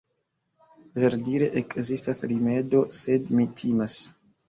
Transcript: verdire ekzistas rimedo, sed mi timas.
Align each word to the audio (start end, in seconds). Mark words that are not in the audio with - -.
verdire 1.03 1.51
ekzistas 1.63 2.25
rimedo, 2.35 2.83
sed 3.05 3.33
mi 3.37 3.51
timas. 3.63 4.05